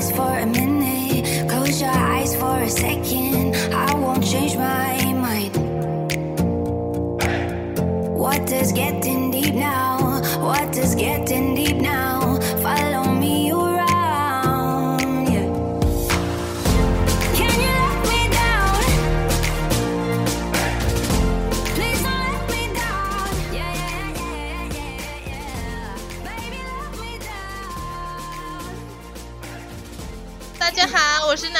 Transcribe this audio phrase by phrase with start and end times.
[0.00, 1.48] rest for a minute.
[1.50, 3.54] Close your eyes for a second.
[3.74, 5.54] I won't change my mind.
[8.16, 8.99] What does getting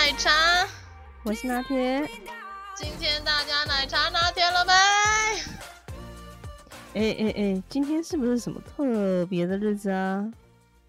[0.01, 0.67] 奶茶。
[1.25, 2.09] 我是拿铁。
[2.75, 4.73] 今天大家奶茶拿铁了没？
[6.95, 10.33] 哎哎哎，今天是不是什么特别的日子啊？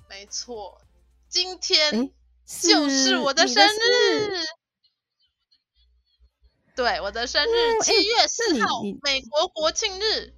[0.09, 0.79] 没错，
[1.27, 2.09] 今天
[2.45, 4.45] 就是我的生日。
[6.73, 10.33] 对，我的生日哦七月四号美国国庆日。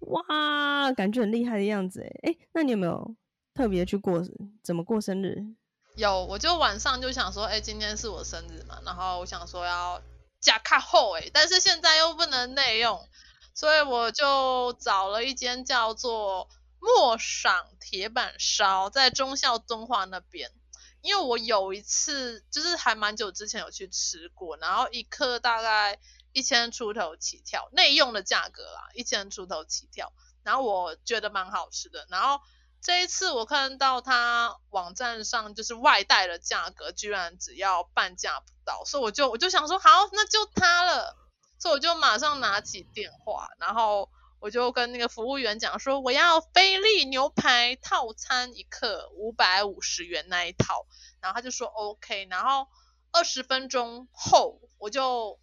[0.00, 3.14] 哇，感觉很厉害的样子哎哎，那你有没有
[3.54, 4.20] 特别去过
[4.64, 5.54] 怎么过生日？
[5.98, 10.00] 有，我就晚上就想说，哎，今天是我生日嘛，然后我想说要
[10.40, 13.08] 加卡后哎，但是现在又不能内用，
[13.52, 20.52] 所以我就找了一间叫做莫赏铁板烧，在忠孝敦化那边。
[21.00, 25.98] 因为我有一次就是还蛮久之前有去吃过，然后一客大概
[26.32, 30.12] 一千出头起跳，内用的价格啦，一千出头起跳，
[30.44, 32.40] 然后我觉得蛮好吃的，然后。
[32.80, 41.16] 这一次我看到他网站上就是外带的价格居然只要半价不到，所以我就我就想说好，那就他了，
[41.58, 50.86] 所以我就马上拿起电话，然后我就跟那个服务员讲说我要菲力牛排套餐一客五百五十元那一套，
[51.20, 52.68] 然后他就说 OK，然后
[53.10, 55.40] 二十分钟后我就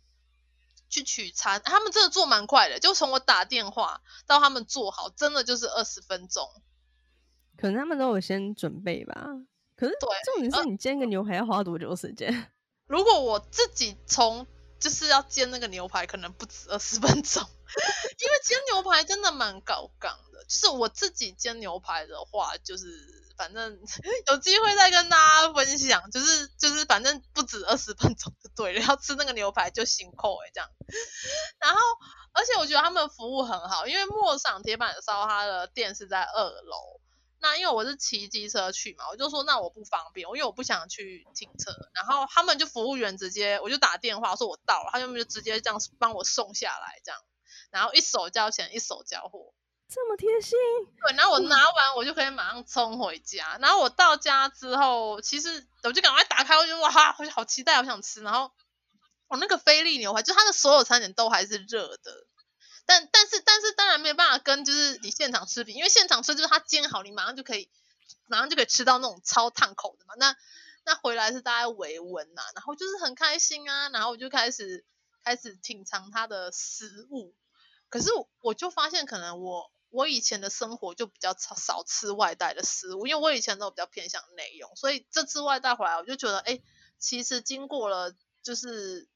[0.89, 6.50] 去取餐，他们真的做蛮快的，就从我打电话到他们做好，真的就是二十分钟。
[7.58, 9.28] 可能他们都有先准备吧。
[9.75, 12.52] 可是对重点是你煎个牛排要花多久时间？
[12.88, 14.47] 如果我自己从
[14.80, 20.44] 就是要煎那个牛排，可能不止二十分钟， 因为煎牛排真的蛮高杠的。
[20.46, 22.85] 就是我自己煎牛排的话，就是
[23.35, 23.80] 反正
[24.28, 26.09] 有机会再跟大家分享。
[26.12, 30.69] 就是就是反正不止二十分钟就对了，要吃那个牛排就辛苦哎这样。
[31.59, 31.80] 然后
[32.34, 37.01] 而且我觉得他们服务很好，因为莫赏铁板烧它的店是在二楼。
[37.45, 41.72] 那因为我是骑机车去嘛，我就说那我不方便，因为我不想去停车。
[41.94, 47.22] 然后他们就服务员直接，我就打电话说我到了，他们就直接这样帮我送下来，这样，
[47.69, 49.53] 然后一手交钱一手交货，
[49.88, 50.57] 这么贴心。
[51.00, 53.59] 对，然后我拿完我就可以马上冲回家。
[53.62, 58.23] 然后我到家之后，其实我就赶快打开，我就哇哈，我就好期待，我想吃。
[58.23, 58.51] 然后
[59.27, 62.27] 我那个菲力牛排，就它的所有餐点都还是热的。
[62.85, 67.68] 但但是但是当然没有办法跟就是你现场吃比，因为现场吃就是它煎好，你马上就可以
[68.28, 70.13] 马上就可以吃到那种超烫口的嘛。
[70.18, 70.35] 那
[70.85, 74.85] 那回来是大家微温呐，然后就是很开心啊，然后我就开始
[75.24, 77.34] 开始品尝它的食物。
[77.90, 78.09] 可是
[78.41, 86.62] 我就发现，可能我我以前的生活就比较少少吃外带的食物，因为我以前都比较偏向内用，所以这次外带回来，我就觉得哎，
[87.00, 88.13] 其实经过了
[88.44, 89.07] 就是。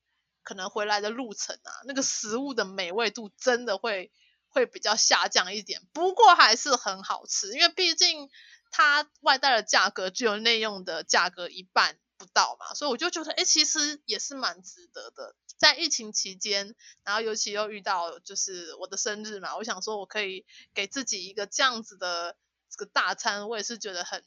[0.50, 4.12] 可能回来的路程啊，那个食物的美味度真的会
[4.48, 8.32] 会比较下降一点，不过还是很好吃，因为毕竟
[8.72, 15.36] 它外带的价格只有内用的价格一半不到嘛，所以我就觉得，哎，其实也是蛮值得的。
[15.60, 16.74] 在疫情期间，
[17.04, 22.36] 然后尤其又遇到就是我的生日嘛，我想说我可以给自己一个这样子的
[22.72, 24.24] 这个大餐，我也是觉得很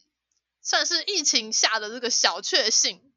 [0.62, 3.11] 算是疫情下的这个小确幸。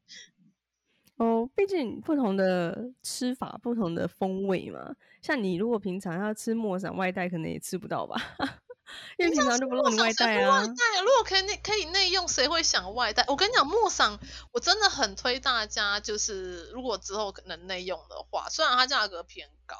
[1.17, 4.95] 哦，毕竟不同的吃法，不同的风味嘛。
[5.21, 8.15] 像你如果平常要吃莫赏外带，可能也吃不到吧？
[9.17, 10.59] 因为平常就不让你外带啊。
[10.59, 13.23] 外带，如果可以内可以内用，谁会想外带？
[13.29, 14.19] 我跟你讲，莫赏
[14.51, 19.75] 我真的很推大家，就是如果之后可能内用的话，虽然它价格偏高，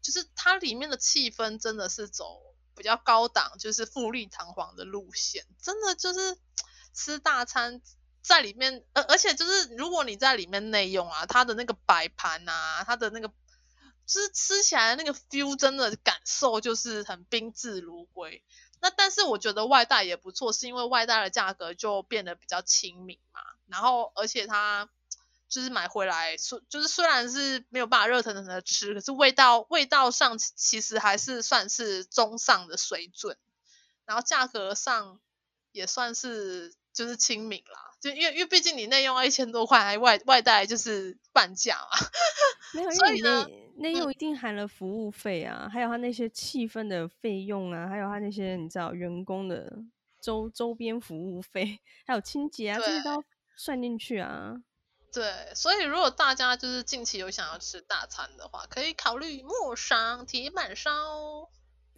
[0.00, 2.40] 就是它里面的气氛真的是走
[2.76, 6.38] 比较高档，就是富丽堂皇的路线，真的就是
[6.94, 7.82] 吃大餐。
[8.28, 13.28] 在里面，而而且就是，如果你在里面内用啊，它的那个摆盘啊，它的那个，
[14.06, 18.44] 就是吃起来那个 feel，真的感受就是很宾至如归。
[18.80, 23.40] 那但是我觉得外带也不错，是因为外带的价格就变得比较亲民嘛。
[23.66, 24.90] 然后而且它
[25.48, 33.38] 就是买回来，虽就是虽然是没有办法热腾腾的吃，可是味道味道上其实还是算是中上的水准，
[34.04, 35.18] 然后价格上
[35.72, 37.87] 也算是就是亲民啦。
[38.00, 42.08] 就因为因为毕竟你内用要一千多块，还外外带就是半价嘛。
[42.74, 43.30] 没有，所 以因为
[43.76, 49.72] 内内用一定含了服务费啊，嗯、还有他那些气氛的费用啊，还有他那些你知道员工的
[50.20, 53.24] 周周边服务费，还有清洁啊，这些都
[53.56, 54.54] 算进去啊。
[55.10, 60.90] 对，所以如果大家就是近期有想要吃大餐的话，可以考虑莫赏铁板烧。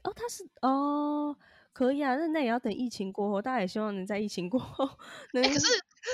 [0.03, 1.37] 哦，它是哦，
[1.73, 4.87] 可以啊，那那也要等疫情过后，大家也希望能在疫情过后。
[5.33, 5.67] 可是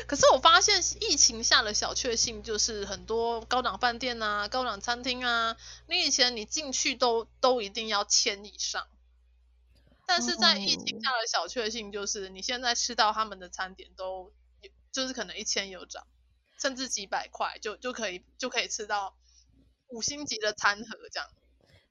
[0.06, 5.56] 可是我发现疫情下的小确幸就是很多高档饭店啊、高档餐厅啊，
[5.88, 8.86] 你以前你进去都都一定要千以上，
[10.06, 14.32] 但是在疫情下的小确幸就是你现在吃到他们的餐点都
[14.92, 16.06] 就是可能一千有涨。
[16.58, 19.14] 甚至几百块就就可以就可以吃到
[19.88, 21.28] 五星级的餐盒这样，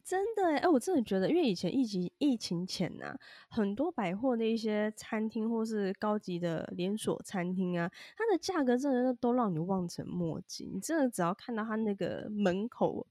[0.06, 3.18] 真的哎、我真的觉得，因为以前疫情疫情前呐、
[3.50, 10.70] 很多百货的一些餐厅或是高级的连锁餐厅啊，它的价格真的都让你望尘莫及。
[10.72, 13.08] 你真的只要看到它那个门口。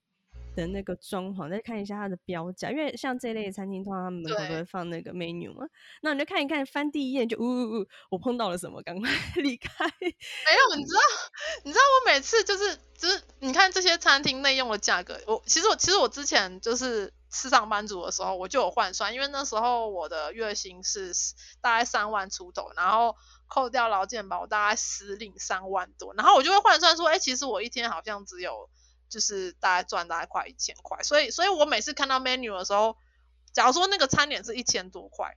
[0.54, 5.66] 的那个装潢，再看一下它的标价，因为像这一类的餐厅，通常他们门口都会放那个 menu 嘛。
[6.02, 9.10] 那你就看一看，翻第一页就，呜呜呜，我碰到了什么，赶快
[9.42, 9.86] 离开。
[10.00, 11.00] 没有，你知道，
[11.64, 21.12] 你知道我每次就是就是，你看这些餐厅内用的价格，我其实我其实我之前就是是上班族的时候，我就有换算，因为那时候我的月薪是
[21.60, 23.16] 大概三万出头，然后
[23.48, 28.70] 扣掉劳健保，大概实领三万多，然后我就会换算说，哎、欸，其实我一天好像只有。
[29.08, 32.96] 就是大概赚大概快一千块，所以所以我每次看到 menu 的时候，
[33.52, 35.36] 假如说那个餐点是一千多块，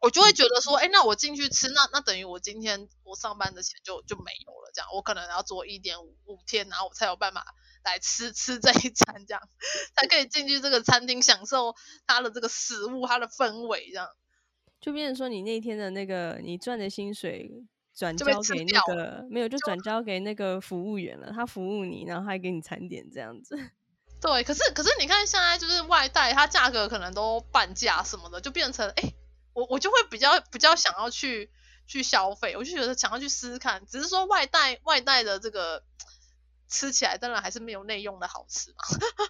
[0.00, 4.88] 我就会觉得说，哎、欸，那我进去吃，那那等于我今天我上班的钱就就没有了，这样。
[4.94, 7.44] 我可能要做一点五五天，然后我才有办法
[7.82, 9.40] 来吃吃这一餐，这样
[9.96, 11.74] 才可以进去这个餐厅享受
[12.06, 14.08] 它的这个食物、它的氛围，这样。
[14.80, 17.64] 就变成说你那天的那个你赚的薪水。
[17.94, 21.30] 转交给那个没有，就转交给那个服务员了。
[21.32, 23.56] 他服务你，然后还给你餐点这样子。
[24.20, 29.14] 对，可是可是你看现在就是外带，它价格可能都半价什么的，就变成哎、欸，
[29.52, 31.50] 我我就会比较比较想要去
[31.86, 33.84] 去消费，我就觉得想要去试试看。
[33.86, 35.82] 只是说外带外带的这个
[36.68, 38.76] 吃起来当然还是没有内用的好吃嘛。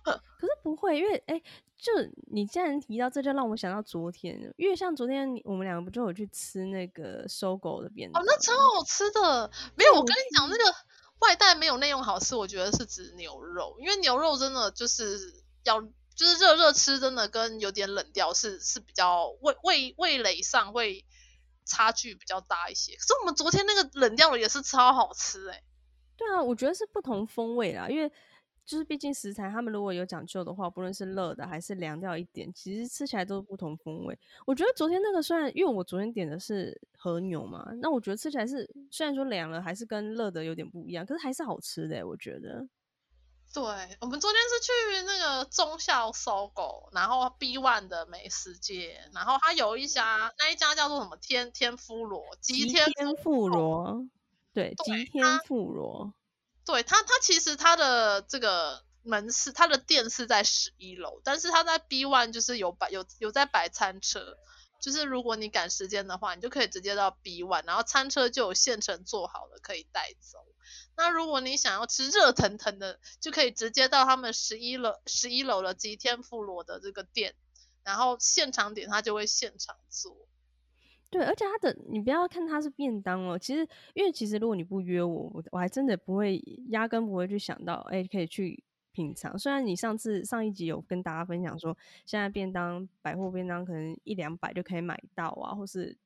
[0.04, 1.34] 可是不会，因为哎。
[1.34, 1.42] 欸
[1.76, 1.92] 就
[2.32, 8.22] 你既然提到这，就让我想到昨天，因为像昨天我们两个不就有去吃那个 SOGO 的便当？
[8.22, 9.50] 哦，那超好吃的。
[9.74, 10.74] 没有，我跟你讲，那个
[11.18, 21.04] 外带没有内用好吃，我觉得是指牛肉，因为牛肉真的就是要就是热热吃，真的跟有点冷掉是是比较味味味蕾上会
[21.66, 22.96] 差距比较大一些。
[22.96, 25.64] 可是我们昨天那个冷掉的也是超好吃哎、欸。
[26.16, 28.10] 对啊，我觉得是不同风味啦，因为。
[28.66, 34.18] 就是毕竟食材，他们如果有讲究的话，不论是热的还是凉掉一点，其实吃起来都是不同风味。
[34.46, 42.06] 我觉得昨天那个虽然，因为我昨天点的是和牛嘛，那我觉得吃起来是虽然说凉了，还是跟热的有点不一样，可是还是好吃的。
[42.08, 42.66] 我觉得，
[43.52, 43.62] 对，
[44.00, 44.72] 我们昨天是去
[45.04, 52.86] 那个中校搜狗然后 B One 的美食街，然后它有一家那一家叫做什么天天妇罗，吉天
[53.22, 54.06] 妇罗，
[54.54, 56.14] 对，吉天妇罗。
[56.64, 64.38] 对他，他其实他的这个门市，他的店是在十一楼，但是他在 B One 就是有摆有有在摆餐车，
[64.80, 70.38] 就是如果你赶时间的话，你就可以直接到 B One，然后餐车就有现成做好的可以带走。
[70.96, 77.34] 那如果你想要吃热腾腾的，就可以直接到他们十一楼十一楼的吉天妇罗的这个店，
[77.82, 80.16] 然后现场点，他就会现场做。
[81.14, 83.60] 对，而且它的你不要看它是便当哦，其实
[83.94, 89.38] 因为其实如果你不约我，我我还真的不会，压根不会去想到，哎，可以去品尝。
[89.38, 95.96] 虽然你上次上一集有跟大家分享说，现在便当百货便当可能一两百就可以买到啊，或是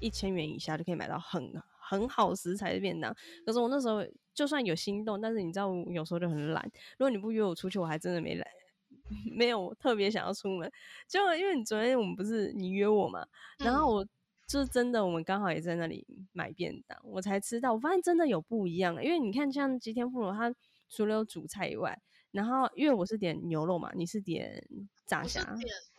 [0.00, 3.14] 一千元以下就可以买到很很好食材的便当。
[3.46, 4.04] 可是我那时候
[4.34, 8.44] 就算有心动，但是你知道我有时候就很懒，如果你不约我出去，我还真的没来，
[9.30, 10.68] 没有特别想要出门。
[11.06, 13.24] 就因为你昨天我们不是你约我嘛，
[13.58, 14.04] 然后我。
[14.50, 19.00] 嗯就是真的，我们刚好也在那里买便当，我才知道，我发现真的有不一样。
[19.02, 20.52] 因为你看，像吉天妇罗，它
[20.88, 21.96] 除了有主菜以外，
[22.32, 24.66] 然后因为我是点牛肉嘛，你是点
[25.06, 25.40] 炸虾，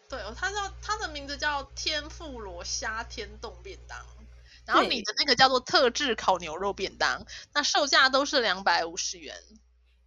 [0.10, 3.98] 对，它叫它的名字叫天妇罗虾天冻便当，
[4.66, 9.34] 然后你的那个叫做特制烤牛肉便当，那售价都是两百五十元。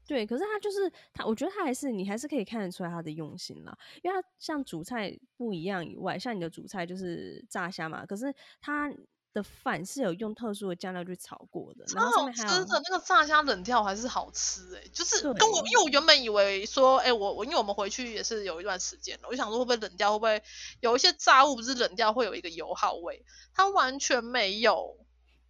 [0.06, 8.92] 对，可是他就是他，我觉得他还是你还是可以看得出来他的用心啦，因为他像主菜不一样以外，像你的主菜就是炸虾嘛，可是他
[9.32, 20.42] 的饭是有用特殊的酱料去炒过的，然后上面还有真的那个炸虾冷掉还是好吃诶、欸，就是跟我因为我原本以为说，哎、欸，我我因为我们回去也是有一段时间了，我就想说会不会冷掉，会不会
[20.80, 24.98] 有一些炸物不是冷掉会有一个油耗味，它完全没有。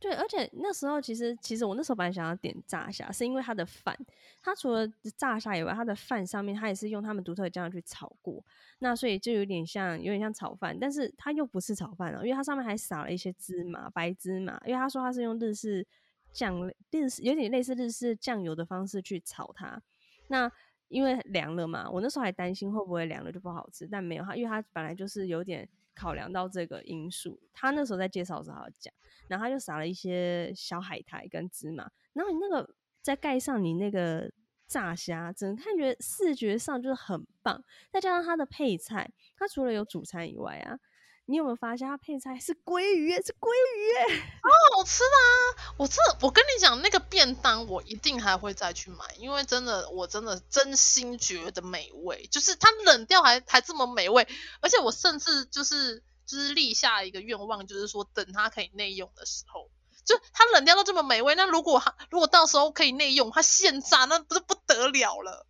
[0.04, 3.96] 对，而且那时候其实其实我那时候本来想要点炸虾，是因为它的饭，
[4.42, 8.44] 它除了炸虾以外，它的饭上面它也是用他们独特的酱料去炒过，
[8.80, 15.86] 那所以就有点像有点像炒饭，但是它又不是炒饭了，因为它上面还撒了一些芝麻白芝麻，因为他说它是用日式
[16.34, 19.80] 酱日式有点类似日式酱油的方式去炒它。
[20.28, 20.52] 那
[20.88, 27.40] 因为凉了嘛，我那时候还担心会不会凉了就不好吃，但没有它，因为它本来就是有点考量到这个因素。
[27.52, 28.92] 他那时候在介绍的时候讲，
[29.28, 34.30] 然后他就撒了一些小海苔跟芝麻，然后你那个再盖上你那个
[34.66, 37.62] 炸虾，整个看觉视觉上就是很棒。
[37.90, 40.78] 再加上它的配菜，它除了有主餐以外啊。
[41.26, 43.16] 你有没有发现它配菜是鲑鱼耶？
[43.22, 44.22] 是鲑鱼耶！
[44.42, 45.72] 好好吃啊！
[45.78, 54.28] 我这我跟你讲，那个便当我一定还会再去买，因为真的，我真的真心觉得美味，就是它冷掉还还这么美味，
[54.60, 59.70] 而且我甚至就是就是立下一个愿望，就是说等它可以内用的时候，
[60.04, 65.46] 就它冷掉都这么美味，那如果它如果到时候可以内用，它现炸那不是不得了了。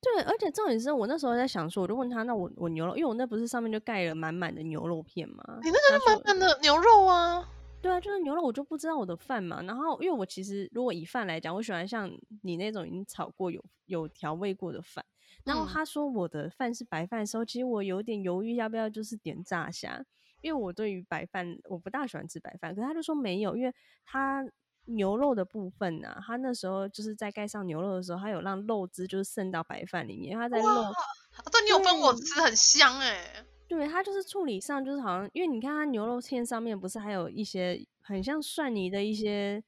[0.00, 5.42] 对，而且重点是我那时候在想说，我就问他，那我我牛肉，因为我那不是上面就盖了满满的牛肉片吗？
[5.62, 7.44] 你那个是满满的牛肉啊？
[7.82, 9.60] 对啊，就是牛肉，我就不知道我的饭嘛。
[9.62, 12.08] 然后因为我其实如果以饭来讲，我喜欢像
[12.42, 15.04] 你那种已经炒过有有调味过的饭。
[15.44, 20.04] 然后他说我的饭是白饭的时候，其实我有点犹豫要不要就是点炸虾，
[20.42, 22.72] 因为我对于白饭我不大喜欢吃白饭。
[22.72, 23.74] 可是他就说没有，因为
[24.04, 24.46] 他。
[24.88, 33.44] 牛肉的部分呢、啊，他那时候就是在盖上牛肉的时候，他有让肉汁就是渗到白饭里面，他在肉，对，你有分我吃，很香哎、欸。
[33.68, 39.62] 对，他就是处理上就是好像，因为你看它牛肉片上面不是还有一些很像蒜泥的一些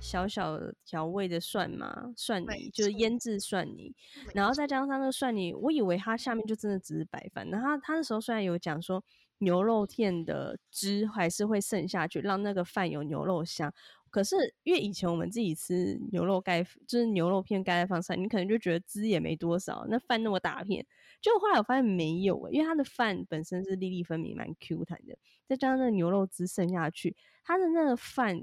[0.00, 2.14] 小小调味的蒜吗？
[2.16, 3.94] 蒜泥就是腌制蒜泥，
[4.34, 7.46] 然后再加上那个蒜泥，我以为它下面就真的只是白饭。
[7.50, 9.04] 然后他他那时候虽然有讲说
[9.38, 13.70] 牛肉片的汁还是会渗下去，让那个饭有牛肉香。
[14.12, 20.86] 可是，因为以前我们自己吃牛肉盖，就是牛肉片盖在饭上，你可能就觉得汁也没多少，那饭那么大片，
[21.22, 25.16] 就后来我发现没有诶，因为它的饭本身是粒粒分明，蛮 Q 弹的，
[25.48, 28.38] 再加上那个牛肉汁渗下去，它的那个饭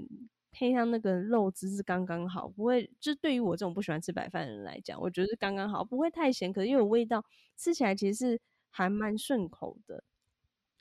[0.50, 7.24] 配上那个肉汁是刚刚好，不会，就对于我这种不喜欢吃白饭的人来讲，我觉得是刚刚好，不会太咸，可是又有味道，
[7.56, 10.02] 吃起来其实是还蛮顺口的，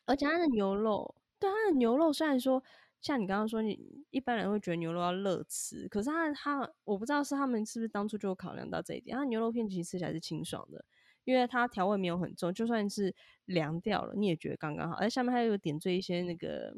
[0.07, 2.63] 而且它的牛肉，对它的牛肉虽然说。
[3.01, 3.79] 像你刚刚说，你
[4.09, 9.17] 一般人会觉得牛肉要热吃，可是他他我不知道是他们是不是当初就有考量到这一点。
[9.17, 10.83] 它牛肉片其实吃起来是清爽的，
[11.23, 13.15] 因为它调味没有很重，就算是
[13.45, 14.95] 凉掉了，你也觉得刚刚好。
[14.97, 16.73] 而下面还有点缀一些那个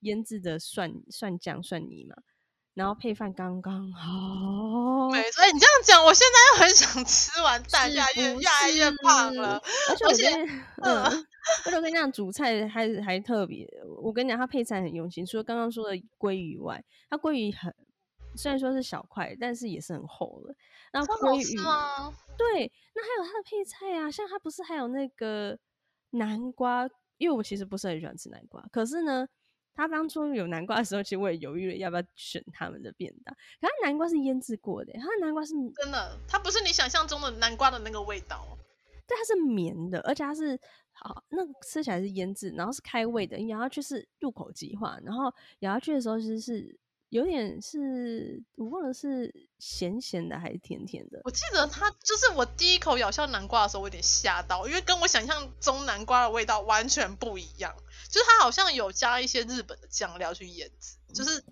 [0.00, 2.14] 腌制的蒜蒜酱蒜泥嘛。
[2.74, 9.62] 然后配饭刚刚好，对，所以你这样讲，我现在又很想吃完 蛋，越来越越来越胖了。
[10.04, 10.28] 而且
[10.82, 11.26] 嗯，
[11.66, 13.68] 而且我跟你讲，主菜还还特别。
[14.02, 15.24] 我跟你讲，它配菜很用心。
[15.24, 17.74] 除了刚刚说的鲑鱼外，它鲑鱼很
[18.36, 20.54] 虽然说是小块，但是也是很厚的。
[20.92, 21.56] 然后鲑鱼，
[22.36, 25.58] 对，那还有它的配菜啊，像它不是还有那个
[26.10, 26.88] 南瓜？
[27.18, 29.26] 因为我其实不是很喜欢吃南瓜，可是呢。
[29.76, 33.34] 他当初有南瓜的时候，其实我也犹豫了要不要选他们的便当。
[33.60, 38.56] 可是南瓜是腌制过的，它的南瓜是真的，它不是你想象中的南瓜的那个味道。
[39.04, 40.56] 对，它是绵的，而且它是
[41.06, 46.78] 好，那吃起来是腌制，然后是开胃的，咬下去是入口即化，然后咬下去的时候其实是
[47.10, 51.20] 有点是，我忘了是咸咸的还是甜甜的。
[51.24, 57.74] 我记得它就是我第一口咬下南瓜的时候，我有点吓到，因为跟我想象中南瓜的味道完全不一样。
[58.08, 61.44] 就是它好像有加一些日本的酱料去腌制，就是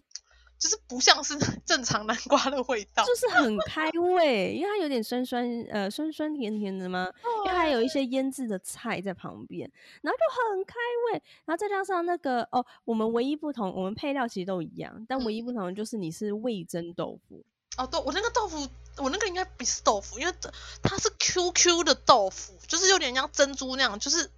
[0.63, 7.11] 就是不像是 正常南瓜的味道，就是很开胃，因为它有点酸酸呃酸酸甜甜的嘛，
[7.45, 9.69] 因为还有一些腌制的菜在旁边，
[10.03, 10.75] 然后就很开
[11.11, 17.45] 胃，然后再加上那个哦，我们唯一不同，我们配料其实都一样，但唯一不同的就是你是味增豆腐
[17.77, 20.33] 哦，对，我那个豆腐，我那个应该不是豆腐，因为
[20.81, 24.31] 它是 QQ 的豆腐，就是有点像珍珠那样，就是。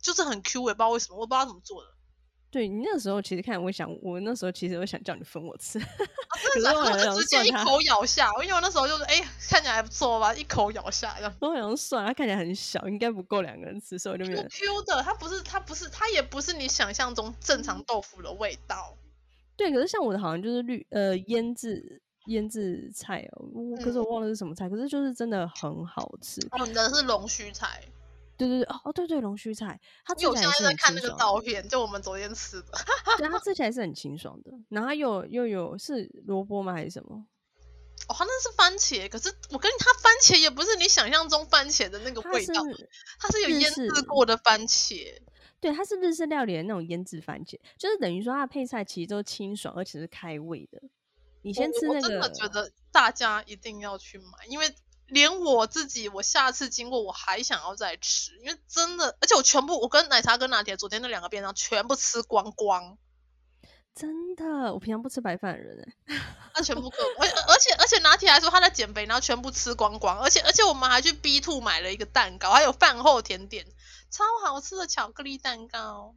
[0.00, 1.88] 就是很 Q，我也不知道为什么，我不知道怎么做的。
[2.54, 5.84] 对，你那个时候其实看，我想我那时候其实我想叫你分我吃， 啊、
[6.54, 11.34] 真的我就直接一口咬下，因为我那时候就是哎、欸、看起来还不错吧，一口咬下这样。
[11.42, 14.42] 我好像算，它看起来很小，应该不够两个人吃，所以我就没有。
[14.48, 18.96] Q 的，它不是它不是它也不是你想象中正常豆腐的味道。
[19.56, 26.40] 对，可是像我的好像就是绿呃腌制腌制菜哦、喔，可是我忘了是什么菜，嗯、可是就是真的很好吃。
[26.52, 27.80] 哦，你的是龙须菜。
[28.36, 30.64] 对对对，哦对对，龙须菜，它吃起来是很清爽。
[30.64, 32.72] 在在看那个照片，就我们昨天吃的。
[33.16, 34.50] 对，它吃 起来是很清爽的。
[34.68, 36.72] 然后它又又有是萝卜吗？
[36.72, 37.24] 还是什么？
[38.08, 39.08] 哦，它那是番茄。
[39.08, 45.16] 可是我跟你，它番茄也不是你想象中番茄的那个味道，它是，它是有腌制过的番茄。
[45.60, 50.82] 对，它是日式料理的那种腌制番茄，就是等于说它的配菜其实都清爽，而且是开胃的。
[51.42, 54.74] 你先吃那个，我真的觉得大家一定要去买，因为。
[55.08, 62.98] 连我自己，我下次经过我还想要再吃，因为真的，而且我全部，我跟奶茶跟拿铁昨天那两个便当全部吃光光。
[63.94, 66.16] 真的，我平常不吃白饭的人哎，
[66.52, 73.64] 他全部嗑，而 而且而且拿铁还说他在减肥，然后全部吃光光，而且而且我们还去 B Two 买了一个蛋糕，还有饭后甜点，
[74.10, 76.16] 超好吃的巧克力蛋糕。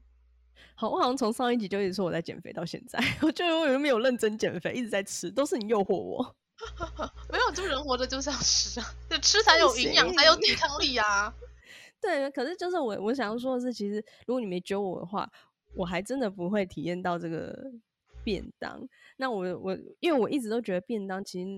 [0.73, 6.35] 好，我好像从上一集就一直说我在减肥到现在， 我觉得我没有认真减肥，一直在吃，都是你诱惑我。
[7.31, 11.33] 没有，就人活着就是要吃啊，就吃才有营养，才有抵抗力啊。
[12.01, 15.29] 对，可是就是我我想要说的是，其实如果你没揪我的话，
[15.75, 17.71] 我还真的不会体验到这个
[18.23, 18.87] 便当。
[19.17, 21.49] 那我我因为我一直都觉得便当其实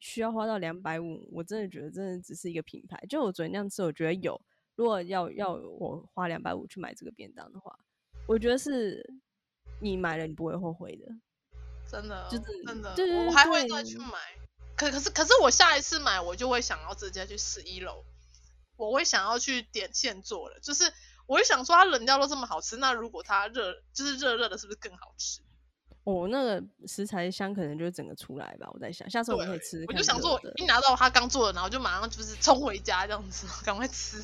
[0.00, 2.98] 需要花到两百五，我真的觉得真的只是一个品牌。
[3.08, 4.40] 就我昨天那样吃，我觉得有。
[4.76, 7.78] 如果要要我花两百五去买这个便当的话，
[8.26, 9.14] 我觉得是
[9.80, 11.06] 你买了你不会后悔的。
[11.88, 14.18] 真的，就是真的，对对对，我还会再去买。
[14.90, 18.04] 可可是可是我下一次买，我就会想要直接去十一楼。
[18.76, 20.84] 我会想要去点现做的，就是
[21.26, 25.40] 我会想说，它冷掉都这么好吃，那如果它热，就是热热的，是不是更好吃？
[26.02, 28.68] 哦，那个食材香可能就整个出来吧。
[28.72, 29.84] 我在想，下次我们可以吃，吃。
[29.86, 34.22] 我就想说，我一拿到他刚做的，然后就马上就是冲回家这样子，赶快吃。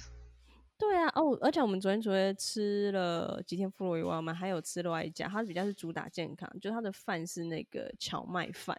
[0.77, 8.77] 对啊，哦，而且我们昨天昨天吃了几天富萝鱼，我们还有吃另外一家，它比较是主打健康，就它的饭是那个荞麦饭。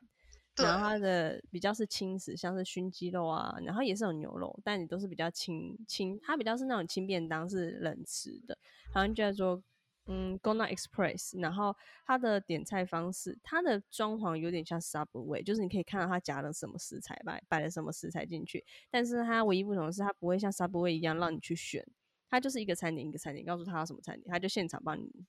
[0.61, 8.57] 然后它的比较是轻食，像是熏鸡肉啊，然后也是有牛肉，但你都是比较轻轻，它比较是那种轻便当，是冷吃的，
[8.93, 9.61] 好像叫做
[10.05, 11.39] 嗯 Gona Express。
[11.41, 11.75] 然后
[12.05, 21.85] 它的点菜方式，它的装潢有点像 Subway，就是你可以看到它夹了什么食材，摆摆了什么食材进去，但是它唯一不同的是，它不会像 Subway 一样让你去选，
[22.29, 25.25] 它就是一个餐点一个餐点，告诉他要什么餐点，他就现场帮你，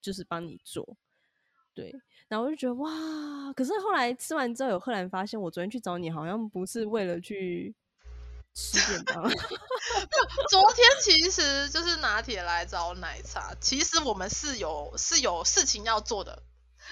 [0.00, 0.96] 就是帮你做。
[1.76, 1.94] 对，
[2.26, 7.74] 然后我就觉得哇，可是后来吃完之后，有赫然发现，我昨天去找你好像不是为了去
[8.54, 9.22] 吃便当。
[10.48, 16.42] 昨天其实就是拿铁来找奶茶，其实我们是有是有事情要做的。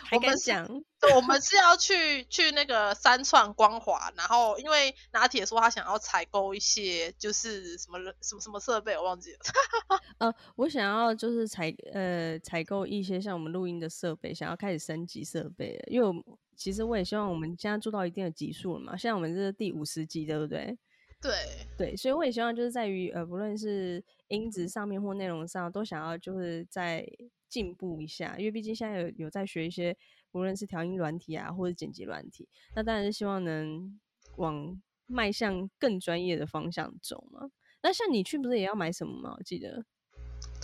[0.02, 0.66] 还敢讲？
[1.00, 9.38] 对，我们是要去去那个三创光华，然后因为拿铁说他想要采购一些就是什么什么什么设备，我忘记了。
[10.18, 20.76] 呃，我想要就是采呃采购一些像我们录音的设备，想要开始升级设备了，因为我其实我也希望我们现在做到一定的级数了嘛，现在我们这是第五十集，对不对？
[21.24, 27.04] 对对，所以我也希望就是在于呃不论是音质上面或内容上，都想要就是在。
[27.46, 29.96] 进步一下，因为毕竟现在有有在学一些，
[30.32, 33.96] 无论是调音软体啊，或者剪辑软体，那当然是希望能
[34.38, 37.52] 往迈向更专业的方向走嘛。
[37.80, 39.36] 那像你去不是也要买什么吗？
[39.38, 39.84] 我记得。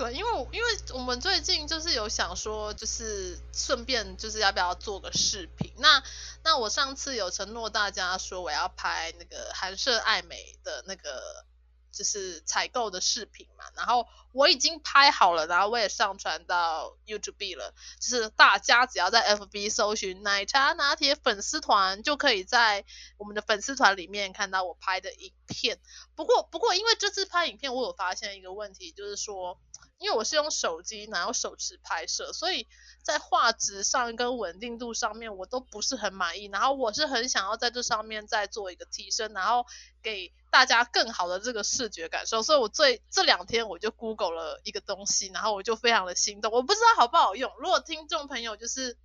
[0.01, 5.75] 对，因为因为我们最近就是有想说，就是顺便就是要不要做个视频。
[5.77, 6.03] 那
[6.43, 11.45] 那我上次有承诺大家说我要拍那个韩舍爱美的那个。
[11.93, 17.75] 就是采购的视频嘛，然后我已经拍好了，然后我也上传到 YouTube 了。
[18.01, 22.85] 就是大家只要在 FB 搜寻“奶茶拿铁粉丝团”，就可以在
[23.19, 25.81] 我们的粉丝团里面看到我拍的影片。
[26.15, 29.61] 不过，不过因为这次拍影片，我有发现一个问题，就是说，
[30.01, 32.67] 因为我是用手机，然后手持拍摄，所以
[33.03, 36.47] 在画质上跟稳定度上面我都不是很满意。
[36.47, 39.67] 然后我是很想要在这上面再做一个提升，然后
[40.03, 42.43] 给大家更好的这个视觉感受。
[42.43, 46.51] 所以我最这两天我就 Google 了一个东西，然后我就非常的心动。
[46.51, 48.97] 我不知道好不好用，如果听众朋友就是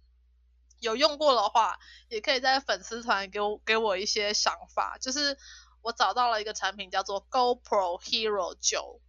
[0.79, 1.77] 有用过的话，
[2.07, 4.97] 也可以在粉丝团给我给我一些想法。
[5.01, 5.37] 就是
[5.81, 9.01] 我找到了一个产品叫做 GoPro Hero 9。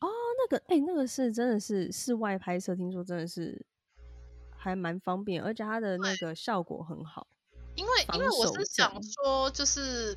[0.00, 3.66] 哦，那个，哎、欸，那个是真的是室外拍摄，听说真的是
[4.56, 7.26] 还蛮方便，而且它的那个效果很好。
[7.74, 10.16] 因为因为我是想说，就是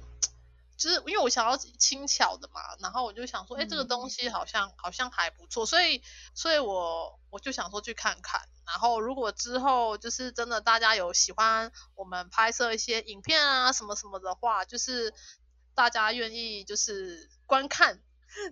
[0.78, 6.04] 就是因为我想要轻巧的嘛，然后我就想说，哎、欸，这个东西好像、嗯、好像还不错，所以
[6.36, 8.42] 所以我我就想说去看看。
[8.68, 15.14] 然后如果之后就是真的大家有喜欢我们拍摄一些影片啊什么什么的话，就是
[15.74, 18.00] 大家愿意就是观看。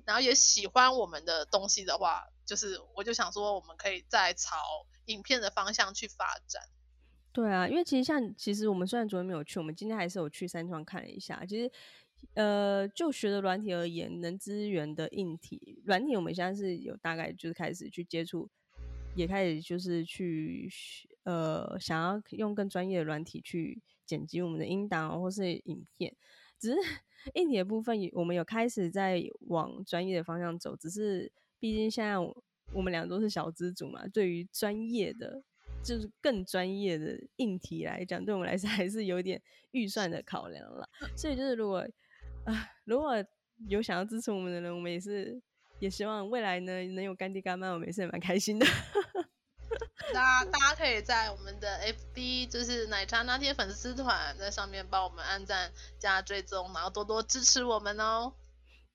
[0.05, 4.57] 然后也喜欢我们的东西的话，就是我就想说，我们可以再朝
[5.05, 6.61] 影片的方向去发展。
[7.31, 11.45] 对啊，因为其实像其实我们虽然昨天没有去，我们今天还是有去三创看了一下。
[11.45, 11.71] 其实，
[12.33, 18.49] 呃，就学的软体而言，能支援的硬体软体，我们现在是有大概就是开始去接触，
[19.15, 20.69] 也开始就是去
[21.23, 26.13] 呃想要用更专业的软体去剪辑我们的音档或是影片，
[26.59, 26.77] 只是。
[27.33, 35.43] 硬体的部分，我们有开始在往专业的方向走，只是毕竟现在我们俩都是小资族嘛，对于专业的，
[35.83, 39.39] 就是更专业的硬体来讲，对我们来说还是有点
[39.71, 40.89] 预算的考量了。
[41.13, 41.85] 所以就是如果
[42.45, 43.13] 啊，如果
[43.67, 45.41] 有想要支持我们的人，我们也是
[45.79, 48.65] 也希望未来呢能有干爹干妈，我们也是蛮开心的。
[50.13, 51.79] 大家大家可以在我们的
[52.15, 58.33] FB，就是奶茶拿铁粉丝团，在上面帮我们按赞加追踪，然后多多支持我们哦。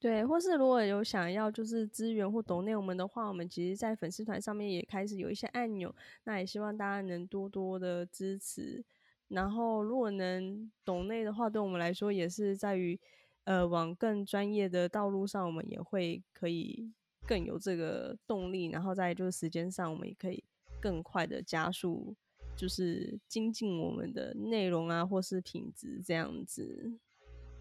[0.00, 8.84] 对，或是如果有想要就是资源或懂内我们的话，我们其实，在粉丝团上面也开始有一些按钮，那也希望大家能多多的支持。
[9.28, 13.00] 然后，如果能懂内的话，对我们来说也是在于，
[13.44, 16.92] 呃，往更专业的道路上，我们也会可以
[17.26, 18.66] 更有这个动力。
[18.66, 20.44] 然后在就是时间上，我们也可以
[20.84, 22.14] 更快的加速，
[22.54, 26.92] 就是精进我们的内容啊，或是品质这样子。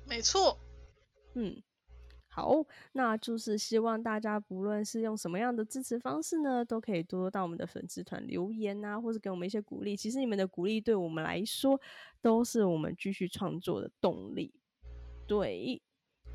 [0.05, 0.59] 没错，
[1.35, 1.63] 嗯。
[2.27, 9.95] 好，那就是希望大家不论是用什么样的支持方式呢，都可以多多到我们的粉丝团留言啊，或是给我们一些鼓励。
[9.95, 11.79] 其实你们的鼓励对我们来说，
[12.21, 14.51] 都是我们继续创作的动力。
[15.27, 15.79] 对，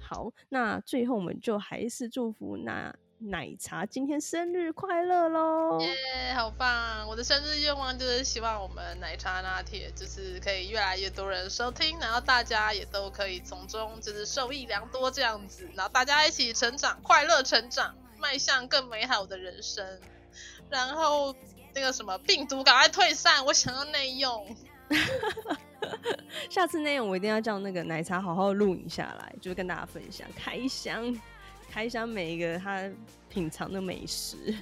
[0.01, 2.97] 好，那最后我们就还是祝福那。
[3.21, 5.81] 奶茶今天生日快乐喽！
[5.81, 7.05] 耶，yeah, 好棒！
[7.09, 19.85] 我的生日愿望就是希望我们奶茶拿铁就是可以越来越多人收听，然后大家也都可以从中就是受益良多这样子，然后大家一起成长，快乐成长，迈向更美好的人生。
[20.71, 21.35] 然后
[21.75, 24.57] 那个什么病毒赶快退散，我想要内用。
[26.49, 31.21] 下次内用我一定要叫那个奶茶好好录影下来，就是跟大家分享开箱。
[31.71, 32.91] 开箱每一个他
[33.29, 34.57] 品尝的美食。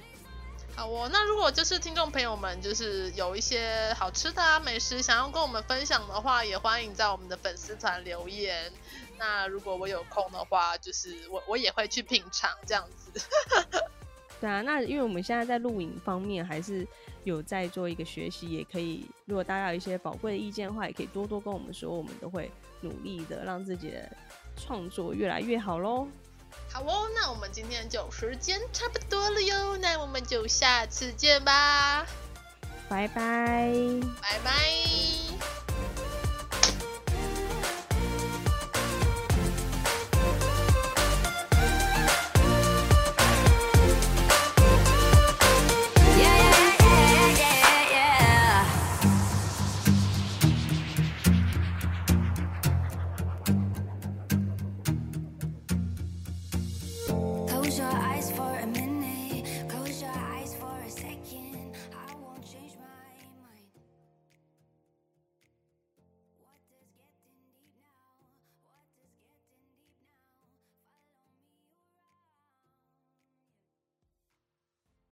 [0.75, 8.71] 好哦，那如果就是听众朋友们，就是有一些好吃的啊美食想要跟我们分享的话，也欢迎在我们的粉丝团留言。
[9.17, 13.11] 那如果我有空的话，就是我我也会去品尝这样子。
[14.39, 16.87] 对啊，那因为我们现在在录影方面还是
[17.23, 24.15] 有在做一个学习，也可以如果大家有一些宝贵的意见的话，也可以多多跟我们说，我们都会努力的让自己的
[24.55, 26.07] 创作越来越好喽。
[26.71, 32.05] 好哦，那我们今天就时间差不多了哟，那我们就下次见吧，
[32.87, 33.73] 拜拜，
[34.21, 35.56] 拜拜。